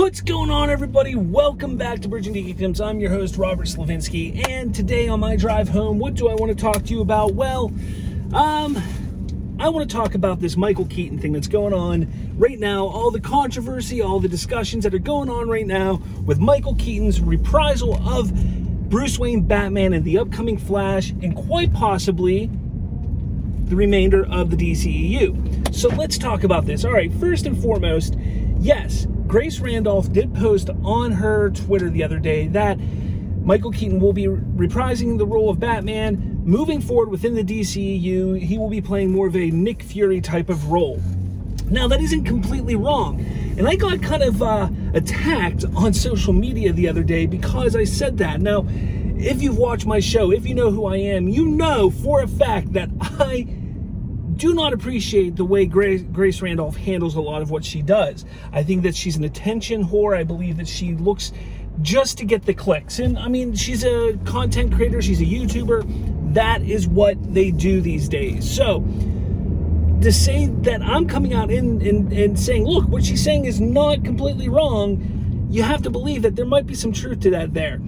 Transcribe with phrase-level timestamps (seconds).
[0.00, 1.14] What's going on, everybody?
[1.14, 2.82] Welcome back to Bridging Geekdoms.
[2.82, 6.48] I'm your host, Robert Slavinsky, and today on my drive home, what do I want
[6.48, 7.34] to talk to you about?
[7.34, 7.66] Well,
[8.32, 8.78] um,
[9.58, 13.10] I want to talk about this Michael Keaton thing that's going on right now, all
[13.10, 17.96] the controversy, all the discussions that are going on right now with Michael Keaton's reprisal
[18.08, 18.32] of
[18.88, 22.46] Bruce Wayne Batman in the upcoming Flash, and quite possibly
[23.64, 25.74] the remainder of the DCEU.
[25.74, 26.86] So let's talk about this.
[26.86, 28.16] All right, first and foremost,
[28.58, 32.76] yes, Grace Randolph did post on her Twitter the other day that
[33.44, 36.42] Michael Keaton will be reprising the role of Batman.
[36.44, 40.48] Moving forward within the DCEU, he will be playing more of a Nick Fury type
[40.48, 41.00] of role.
[41.66, 43.20] Now, that isn't completely wrong.
[43.56, 47.84] And I got kind of uh, attacked on social media the other day because I
[47.84, 48.40] said that.
[48.40, 48.66] Now,
[49.16, 52.26] if you've watched my show, if you know who I am, you know for a
[52.26, 53.46] fact that I
[54.40, 58.24] do not appreciate the way Grace, Grace Randolph handles a lot of what she does.
[58.52, 60.16] I think that she's an attention whore.
[60.16, 61.30] I believe that she looks
[61.82, 63.00] just to get the clicks.
[63.00, 66.32] And I mean, she's a content creator, she's a YouTuber.
[66.32, 68.50] That is what they do these days.
[68.50, 68.80] So,
[70.00, 73.60] to say that I'm coming out in and, and saying, look, what she's saying is
[73.60, 77.52] not completely wrong, you have to believe that there might be some truth to that
[77.52, 77.78] there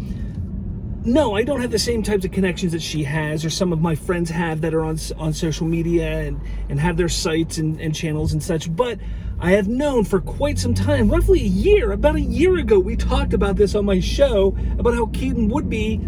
[1.05, 3.81] no, I don't have the same types of connections that she has, or some of
[3.81, 7.81] my friends have that are on on social media and and have their sites and,
[7.81, 8.75] and channels and such.
[8.75, 8.99] But
[9.41, 12.95] I have known for quite some time, roughly a year, about a year ago, we
[12.95, 16.01] talked about this on my show about how Keaton would be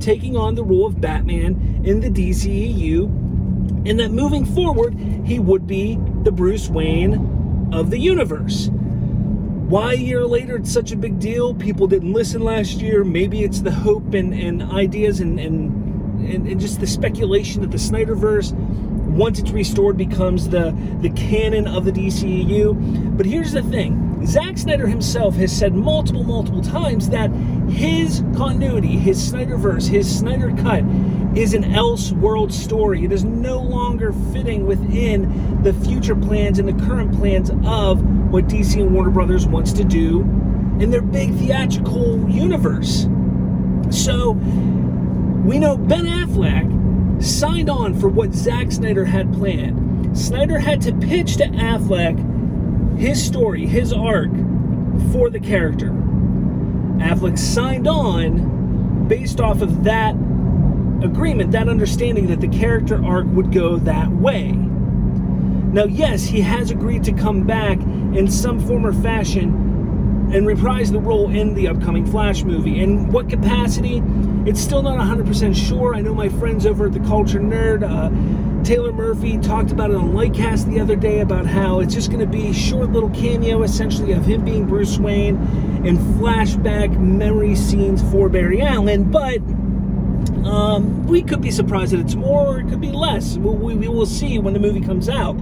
[0.00, 3.04] taking on the role of Batman in the DCEU,
[3.88, 8.70] and that moving forward, he would be the Bruce Wayne of the universe.
[9.70, 11.54] Why a year later it's such a big deal?
[11.54, 13.04] People didn't listen last year.
[13.04, 17.70] Maybe it's the hope and, and ideas and, and, and, and just the speculation that
[17.70, 23.16] the Snyderverse, once it's restored, becomes the, the canon of the DCEU.
[23.16, 27.30] But here's the thing Zack Snyder himself has said multiple, multiple times that
[27.70, 30.84] his continuity, his Snyderverse, his Snyder Cut
[31.36, 33.04] is an else world story.
[33.04, 38.46] It is no longer fitting within the future plans and the current plans of what
[38.48, 40.20] DC and Warner Brothers wants to do
[40.80, 43.06] in their big theatrical universe.
[43.90, 50.16] So we know Ben Affleck signed on for what Zack Snyder had planned.
[50.18, 54.30] Snyder had to pitch to Affleck his story, his arc
[55.12, 55.94] for the character.
[57.00, 60.14] Affleck signed on based off of that
[61.02, 64.52] agreement, that understanding that the character arc would go that way.
[64.52, 70.92] Now, yes, he has agreed to come back in some form or fashion and reprise
[70.92, 72.80] the role in the upcoming Flash movie.
[72.80, 74.02] In what capacity?
[74.46, 75.94] It's still not 100% sure.
[75.94, 78.10] I know my friends over at the Culture Nerd, uh,
[78.64, 82.20] Taylor Murphy, talked about it on Lightcast the other day about how it's just going
[82.20, 85.36] to be short little cameo, essentially, of him being Bruce Wayne
[85.84, 89.10] and flashback memory scenes for Barry Allen.
[89.10, 89.38] But
[90.46, 93.36] um, we could be surprised that it's more or it could be less.
[93.36, 95.34] We, we will see when the movie comes out.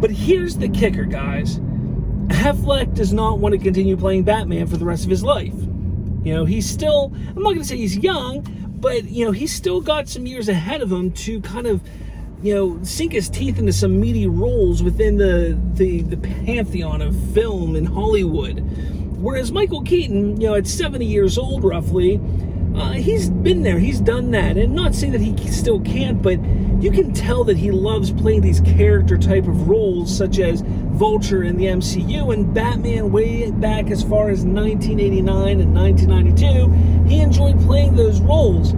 [0.00, 1.58] But here's the kicker, guys.
[2.28, 5.54] Affleck does not want to continue playing Batman for the rest of his life.
[6.24, 8.46] You know, he's still, I'm not going to say he's young,
[8.80, 11.82] but, you know, he's still got some years ahead of him to kind of,
[12.44, 17.16] you know, sink his teeth into some meaty roles within the, the, the pantheon of
[17.32, 18.58] film in Hollywood.
[19.16, 22.20] Whereas Michael Keaton, you know, at 70 years old roughly,
[22.76, 26.38] uh, he's been there, he's done that, and not saying that he still can't, but
[26.82, 31.44] you can tell that he loves playing these character type of roles, such as Vulture
[31.44, 37.08] in the MCU and Batman way back as far as 1989 and 1992.
[37.08, 38.74] He enjoyed playing those roles.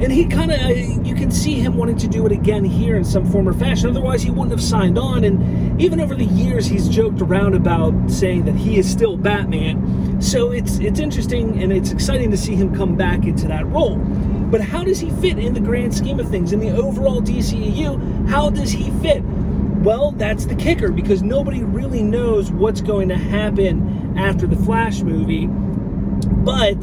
[0.00, 2.96] And he kind of, uh, you can see him wanting to do it again here
[2.96, 3.90] in some form or fashion.
[3.90, 5.24] Otherwise, he wouldn't have signed on.
[5.24, 10.22] And even over the years, he's joked around about saying that he is still Batman.
[10.22, 13.96] So it's it's interesting and it's exciting to see him come back into that role.
[13.96, 18.26] But how does he fit in the grand scheme of things in the overall DCEU?
[18.28, 19.22] How does he fit?
[19.22, 25.02] Well, that's the kicker because nobody really knows what's going to happen after the Flash
[25.02, 25.46] movie.
[25.46, 26.78] But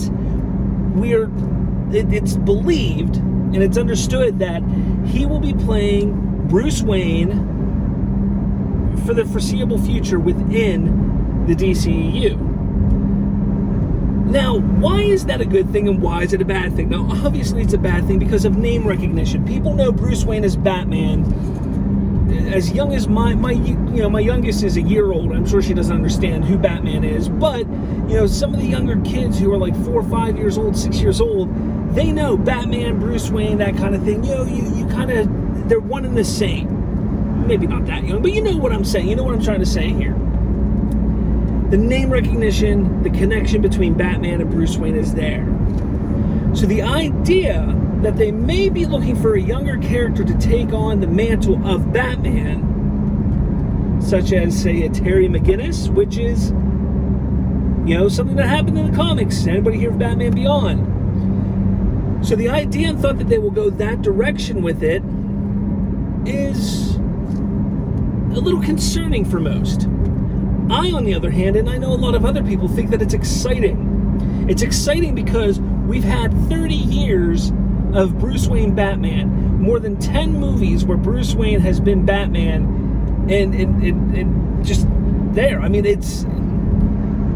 [0.96, 1.30] we're
[1.94, 4.62] it, it's believed and it's understood that
[5.06, 7.56] he will be playing Bruce Wayne
[9.06, 12.38] for the foreseeable future within the DCEU.
[14.28, 16.89] Now, why is that a good thing and why is it a bad thing?
[16.89, 19.45] Now, obviously, it's a bad thing because of name recognition.
[19.45, 21.24] People know Bruce Wayne as Batman
[22.48, 25.32] as young as my my you know my youngest is a year old.
[25.34, 27.68] I'm sure she doesn't understand who Batman is, but
[28.10, 31.00] you know some of the younger kids who are like four, five years old, six
[31.02, 31.50] years old,
[31.96, 34.24] they know Batman, Bruce Wayne, that kind of thing.
[34.24, 37.48] You know, you you kind of they're one and the same.
[37.48, 39.08] Maybe not that young, but you know what I'm saying.
[39.10, 40.16] You know what I'm trying to say here.
[41.70, 45.46] the name recognition, the connection between Batman and Bruce Wayne is there.
[46.54, 47.64] So the idea
[48.07, 51.92] that they may be looking for a younger character to take on the mantle of
[51.92, 56.51] Batman, such as, say, a Terry McGinnis, which is,
[57.86, 59.45] you know, something that happened in the comics.
[59.45, 62.25] Anybody hear of Batman Beyond?
[62.25, 65.04] So the idea and thought that they will go that direction with it
[66.25, 69.81] is a little concerning for most.
[70.71, 73.01] I, on the other hand, and I know a lot of other people, think that
[73.01, 74.45] it's exciting.
[74.48, 77.51] It's exciting because we've had 30 years
[77.94, 82.63] of Bruce Wayne Batman, more than 10 movies where Bruce Wayne has been Batman,
[83.30, 84.88] and, and, and, and just
[85.34, 85.62] there.
[85.62, 86.25] I mean, it's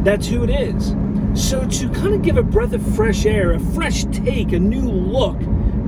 [0.04, 0.96] that's who it is.
[1.34, 4.82] So to kind of give a breath of fresh air, a fresh take, a new
[4.82, 5.40] look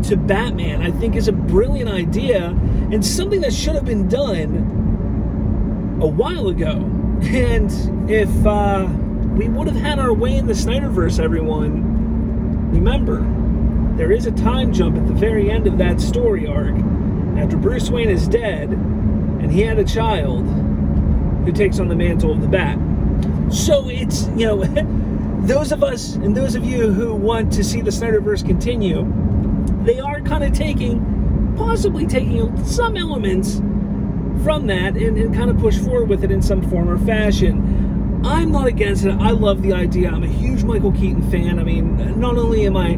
[0.03, 2.47] to Batman, I think is a brilliant idea
[2.91, 6.89] and something that should have been done a while ago.
[7.23, 7.71] And
[8.09, 8.87] if uh,
[9.35, 13.19] we would have had our way in the Snyderverse, everyone, remember,
[13.95, 16.75] there is a time jump at the very end of that story arc
[17.37, 20.45] after Bruce Wayne is dead and he had a child
[21.45, 22.79] who takes on the mantle of the Bat.
[23.53, 24.63] So it's, you know,
[25.41, 29.05] those of us and those of you who want to see the Snyderverse continue,
[29.83, 33.57] they are kind of taking, possibly taking some elements
[34.43, 38.21] from that and, and kind of push forward with it in some form or fashion.
[38.25, 39.11] I'm not against it.
[39.11, 40.09] I love the idea.
[40.09, 41.59] I'm a huge Michael Keaton fan.
[41.59, 42.97] I mean, not only am I,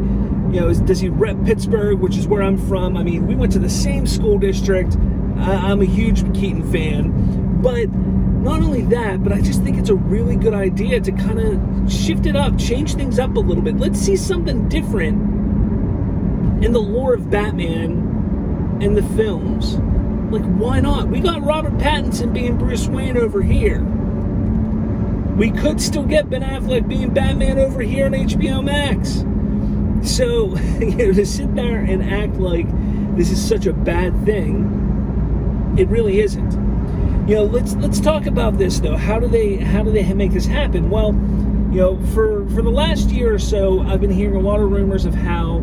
[0.55, 2.95] you know, does he rep Pittsburgh, which is where I'm from?
[2.95, 4.95] I mean, we went to the same school district.
[5.37, 7.61] I'm a huge Keaton fan.
[7.61, 11.39] But not only that, but I just think it's a really good idea to kind
[11.39, 13.75] of shift it up, change things up a little bit.
[13.75, 15.21] Let's see something different
[16.63, 19.75] in the lore of Batman and the films.
[20.31, 21.09] Like, why not?
[21.09, 23.81] We got Robert Pattinson being Bruce Wayne over here.
[25.35, 29.25] We could still get Ben Affleck being Batman over here on HBO Max.
[30.05, 32.67] So, you know, to sit there and act like
[33.17, 36.65] this is such a bad thing, it really isn't
[37.27, 38.95] you know, let's let's talk about this though.
[38.95, 40.91] How do they how do they make this happen?
[40.91, 41.13] Well,
[41.71, 44.71] you know, for for the last year or so, I've been hearing a lot of
[44.71, 45.57] rumors of how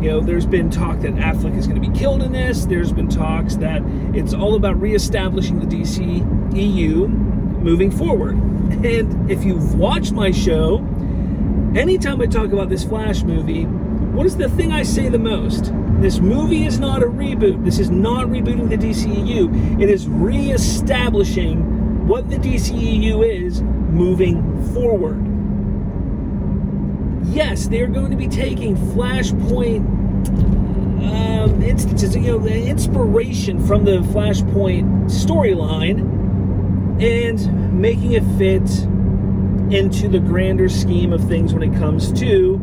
[0.00, 2.66] you know, there's been talk that Affleck is going to be killed in this.
[2.66, 3.80] There's been talks that
[4.14, 8.34] it's all about reestablishing the DC EU moving forward.
[8.84, 10.76] And if you've watched my show,
[11.74, 13.66] anytime I talk about this Flash movie,
[14.16, 15.74] what is the thing I say the most?
[16.00, 17.62] This movie is not a reboot.
[17.66, 19.78] This is not rebooting the DCEU.
[19.78, 25.22] It is re-establishing what the DCEU is moving forward.
[27.26, 29.84] Yes, they're going to be taking Flashpoint
[31.02, 36.00] um, instances, you know, inspiration from the Flashpoint storyline
[37.02, 38.62] and making it fit
[39.70, 42.58] into the grander scheme of things when it comes to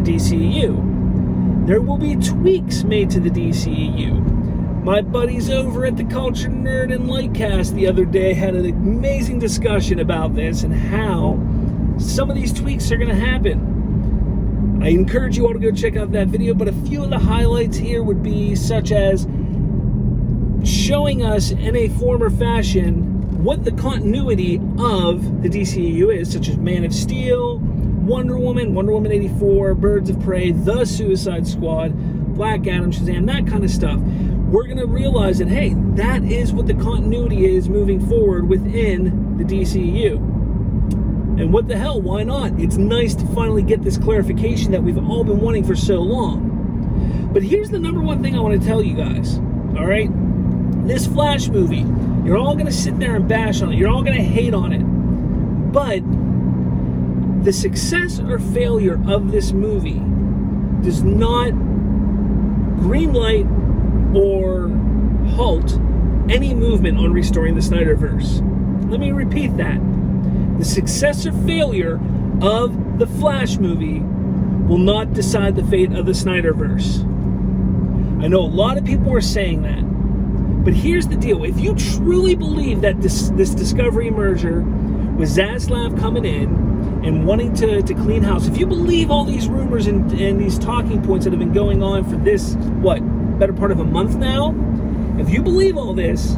[0.00, 1.66] the DCEU.
[1.66, 4.82] There will be tweaks made to the DCEU.
[4.82, 9.38] My buddies over at the Culture Nerd and Lightcast the other day had an amazing
[9.38, 11.38] discussion about this and how
[11.98, 14.80] some of these tweaks are going to happen.
[14.82, 17.18] I encourage you all to go check out that video, but a few of the
[17.18, 19.28] highlights here would be such as
[20.64, 26.48] showing us in a form or fashion what the continuity of the DCEU is, such
[26.48, 27.58] as Man of Steel,
[28.10, 31.94] Wonder Woman, Wonder Woman 84, Birds of Prey, The Suicide Squad,
[32.34, 34.00] Black Adam, Shazam, that kind of stuff.
[34.00, 39.38] We're going to realize that, hey, that is what the continuity is moving forward within
[39.38, 40.16] the DCU.
[40.16, 42.58] And what the hell, why not?
[42.58, 47.30] It's nice to finally get this clarification that we've all been wanting for so long.
[47.32, 49.38] But here's the number one thing I want to tell you guys,
[49.78, 50.10] all right?
[50.84, 51.86] This Flash movie,
[52.26, 53.76] you're all going to sit there and bash on it.
[53.76, 54.82] You're all going to hate on it.
[55.72, 56.02] But
[57.42, 60.02] the success or failure of this movie
[60.82, 61.52] does not
[62.80, 63.46] greenlight
[64.14, 64.68] or
[65.34, 65.78] halt
[66.28, 68.40] any movement on restoring the Snyderverse.
[68.90, 69.78] Let me repeat that.
[70.58, 71.98] The success or failure
[72.42, 74.00] of the Flash movie
[74.68, 77.02] will not decide the fate of the Snyderverse.
[78.22, 79.82] I know a lot of people are saying that.
[80.64, 81.42] But here's the deal.
[81.44, 86.59] If you truly believe that this, this Discovery merger with Zaslav coming in
[87.02, 90.58] and wanting to, to clean house, if you believe all these rumors and, and these
[90.58, 93.00] talking points that have been going on for this, what,
[93.38, 94.54] better part of a month now,
[95.18, 96.36] if you believe all this,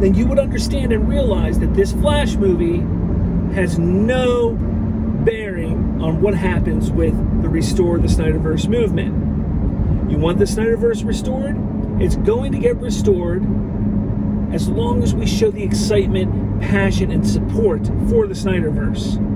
[0.00, 2.78] then you would understand and realize that this Flash movie
[3.54, 4.52] has no
[5.24, 10.10] bearing on what happens with the Restore the Snyderverse movement.
[10.10, 11.56] You want the Snyderverse restored?
[12.00, 13.42] It's going to get restored
[14.52, 19.33] as long as we show the excitement, passion, and support for the Snyderverse.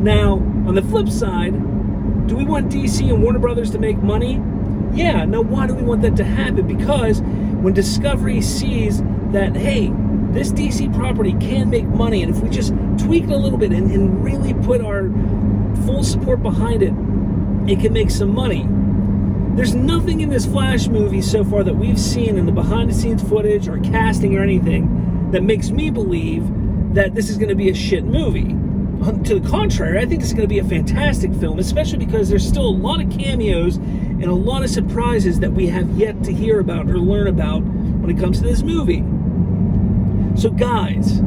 [0.00, 0.34] Now,
[0.66, 1.52] on the flip side,
[2.26, 4.34] do we want DC and Warner Brothers to make money?
[4.94, 6.66] Yeah, now why do we want that to happen?
[6.66, 9.02] Because when Discovery sees
[9.32, 9.92] that, hey,
[10.30, 13.72] this DC property can make money, and if we just tweak it a little bit
[13.72, 15.10] and, and really put our
[15.84, 16.94] full support behind it,
[17.70, 18.66] it can make some money.
[19.56, 22.94] There's nothing in this Flash movie so far that we've seen in the behind the
[22.94, 26.44] scenes footage or casting or anything that makes me believe
[26.94, 28.56] that this is going to be a shit movie.
[29.00, 32.46] To the contrary, I think is going to be a fantastic film, especially because there's
[32.46, 36.32] still a lot of cameos and a lot of surprises that we have yet to
[36.34, 39.02] hear about or learn about when it comes to this movie.
[40.38, 41.22] So, guys,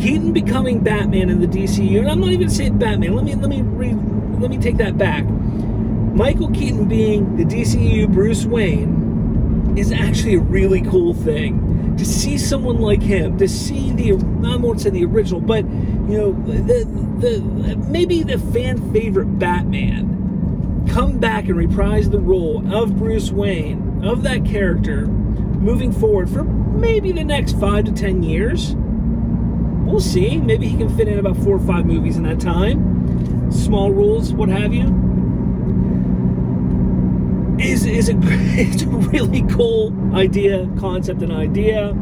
[0.00, 3.16] Keaton becoming Batman in the DCU, and I'm not even saying Batman.
[3.16, 3.92] Let me let me re,
[4.38, 5.24] let me take that back.
[5.24, 11.67] Michael Keaton being the DCU Bruce Wayne is actually a really cool thing.
[11.98, 14.12] To see someone like him, to see the
[14.46, 16.84] I won't say the original, but you know the
[17.18, 24.04] the maybe the fan favorite Batman come back and reprise the role of Bruce Wayne
[24.04, 28.74] of that character moving forward for maybe the next five to ten years.
[28.76, 30.38] We'll see.
[30.38, 33.50] Maybe he can fit in about four or five movies in that time.
[33.50, 35.07] Small rules, what have you.
[37.68, 41.94] Is is a it's a really cool idea, concept, and idea.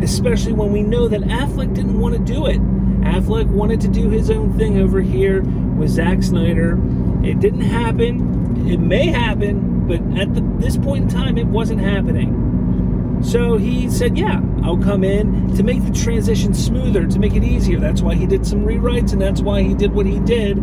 [0.00, 2.60] Especially when we know that Affleck didn't want to do it.
[3.02, 6.78] Affleck wanted to do his own thing over here with Zack Snyder.
[7.24, 8.68] It didn't happen.
[8.68, 13.20] It may happen, but at the, this point in time, it wasn't happening.
[13.24, 17.42] So he said, Yeah, I'll come in to make the transition smoother, to make it
[17.42, 17.80] easier.
[17.80, 20.58] That's why he did some rewrites, and that's why he did what he did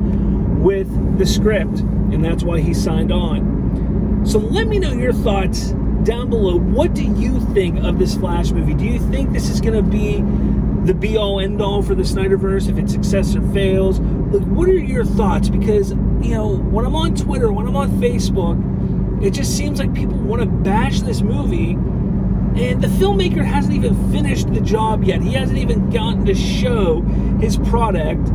[0.62, 3.59] with the script, and that's why he signed on.
[4.26, 5.72] So let me know your thoughts
[6.04, 6.58] down below.
[6.58, 8.74] What do you think of this Flash movie?
[8.74, 10.22] Do you think this is going to be
[10.86, 14.00] the be all end all for the Snyderverse if its success or fails?
[14.00, 15.50] Look, what are your thoughts?
[15.50, 19.94] Because, you know, when I'm on Twitter, when I'm on Facebook, it just seems like
[19.94, 21.78] people want to bash this movie
[22.56, 25.22] and the filmmaker hasn't even finished the job yet.
[25.22, 27.02] He hasn't even gotten to show
[27.40, 28.28] his product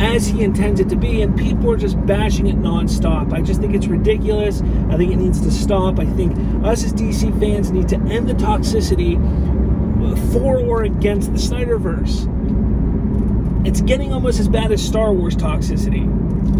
[0.00, 3.32] as he intends it to be, and people are just bashing it nonstop.
[3.32, 4.60] I just think it's ridiculous.
[4.90, 5.98] I think it needs to stop.
[5.98, 9.14] I think us as DC fans need to end the toxicity
[10.32, 12.30] for or against the Snyderverse.
[13.66, 16.08] It's getting almost as bad as Star Wars toxicity.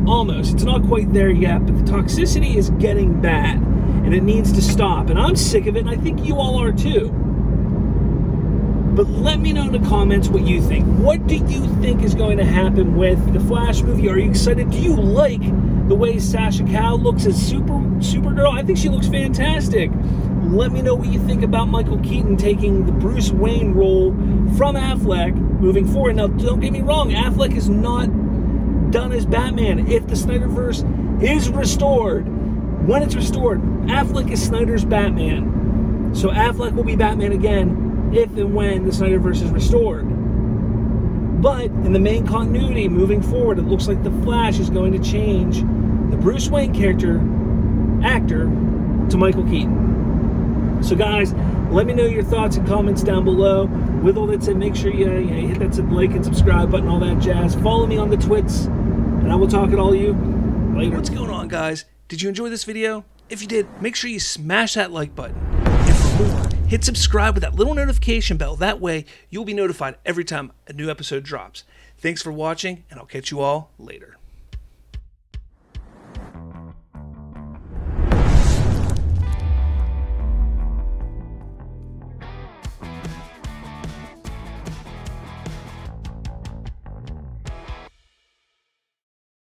[0.09, 0.55] Almost.
[0.55, 4.63] It's not quite there yet, but the toxicity is getting bad and it needs to
[4.63, 5.09] stop.
[5.11, 7.24] And I'm sick of it, and I think you all are too.
[8.95, 10.87] But let me know in the comments what you think.
[10.99, 14.09] What do you think is going to happen with the Flash movie?
[14.09, 14.71] Are you excited?
[14.71, 15.43] Do you like
[15.89, 18.57] the way Sasha Calle looks as Super Supergirl?
[18.57, 19.91] I think she looks fantastic.
[20.45, 24.13] Let me know what you think about Michael Keaton taking the Bruce Wayne role
[24.57, 26.15] from Affleck moving forward.
[26.15, 28.07] Now, don't get me wrong, Affleck is not
[28.93, 29.91] done as Batman.
[29.91, 32.29] If the Snyderverse is restored,
[32.87, 36.13] when it's restored, Affleck is Snyder's Batman.
[36.15, 37.85] So Affleck will be Batman again
[38.17, 40.07] if and when the Snyderverse is restored.
[41.43, 44.99] But in the main continuity, moving forward, it looks like the Flash is going to
[44.99, 45.61] change
[46.11, 47.19] the Bruce Wayne character,
[48.03, 48.45] actor,
[49.11, 50.83] to Michael Keaton.
[50.83, 51.35] So, guys,
[51.71, 53.67] let me know your thoughts and comments down below.
[54.03, 56.89] With all that said, make sure you, you know, hit that like and subscribe button,
[56.89, 57.55] all that jazz.
[57.57, 60.13] Follow me on the twits, and I will talk to all you
[60.77, 60.97] later.
[60.97, 61.85] What's going on, guys?
[62.09, 63.05] Did you enjoy this video?
[63.29, 65.37] If you did, make sure you smash that like button.
[65.37, 68.57] And for more, hit subscribe with that little notification bell.
[68.57, 71.65] That way, you'll be notified every time a new episode drops.
[71.99, 74.17] Thanks for watching, and I'll catch you all later.